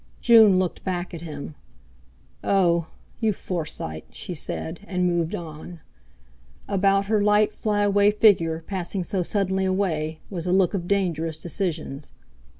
June 0.19 0.57
looked 0.57 0.83
back 0.83 1.13
at 1.13 1.21
him. 1.21 1.53
"Oh! 2.43 2.87
You 3.19 3.33
Forsyte!" 3.33 4.05
she 4.09 4.33
said, 4.33 4.79
and 4.87 5.05
moved 5.05 5.35
on. 5.35 5.79
About 6.67 7.05
her 7.05 7.21
light, 7.23 7.53
fly 7.53 7.83
away 7.83 8.09
figure, 8.09 8.63
passing 8.65 9.03
so 9.03 9.21
suddenly 9.21 9.63
away, 9.65 10.17
was 10.31 10.47
a 10.47 10.51
look 10.51 10.73
of 10.73 10.87
dangerous 10.87 11.39
decisions. 11.39 12.13